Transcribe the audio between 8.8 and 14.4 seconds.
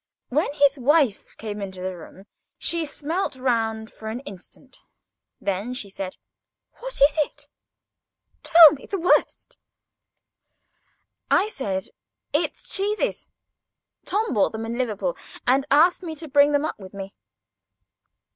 the worst." I said: "It's cheeses. Tom